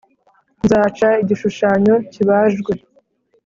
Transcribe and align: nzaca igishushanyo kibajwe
nzaca 0.65 1.07
igishushanyo 1.23 1.95
kibajwe 2.13 2.73